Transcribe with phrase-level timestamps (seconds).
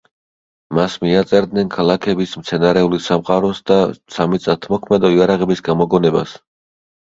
[0.77, 3.79] მას მიაწერდნენ ქალაქების მცენარეული სამყაროს და
[4.17, 6.37] სამიწათმოქმედო იარაღების გამოგონებას.